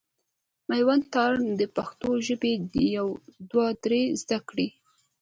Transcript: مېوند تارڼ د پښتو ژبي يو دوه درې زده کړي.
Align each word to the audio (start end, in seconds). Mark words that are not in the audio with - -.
مېوند 0.69 1.03
تارڼ 1.13 1.35
د 1.59 1.61
پښتو 1.75 2.09
ژبي 2.27 2.53
يو 2.97 3.07
دوه 3.49 3.67
درې 3.83 4.01
زده 4.21 4.39
کړي. 4.49 4.67